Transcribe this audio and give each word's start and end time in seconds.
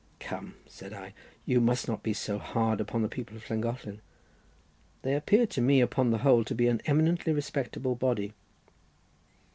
"Come," 0.19 0.55
said 0.65 0.93
I, 0.93 1.13
"you 1.45 1.61
must 1.61 1.87
not 1.87 2.01
be 2.01 2.11
so 2.11 2.39
hard 2.39 2.81
upon 2.81 3.03
the 3.03 3.07
people 3.07 3.37
of 3.37 3.47
Llangollen. 3.51 4.01
They 5.03 5.13
appear 5.13 5.45
to 5.45 5.61
me, 5.61 5.79
upon 5.79 6.09
the 6.09 6.17
whole, 6.25 6.43
to 6.45 6.55
be 6.55 6.65
an 6.65 6.81
eminently 6.87 7.33
respectable 7.33 7.93
body." 7.93 8.33